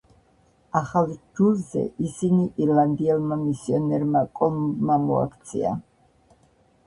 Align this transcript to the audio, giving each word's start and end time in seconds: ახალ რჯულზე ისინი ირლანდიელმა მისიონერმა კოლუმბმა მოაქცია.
ახალ 0.77 1.09
რჯულზე 1.17 1.81
ისინი 2.07 2.47
ირლანდიელმა 2.65 3.37
მისიონერმა 3.41 4.23
კოლუმბმა 4.39 4.95
მოაქცია. 5.07 5.75